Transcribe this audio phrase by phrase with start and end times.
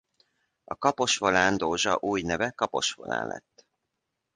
[0.63, 3.65] A Kapos Volán-Dózsa új neve Kapos Volán lett.